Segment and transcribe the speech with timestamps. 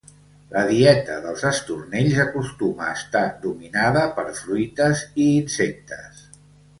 [0.53, 6.25] La dieta dels estornells acostuma a estar dominada per fruites i insectes.